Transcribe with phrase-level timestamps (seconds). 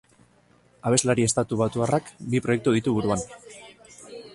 [0.91, 3.27] Abeslari estatu batuarrak bi proiektu ditu buruan.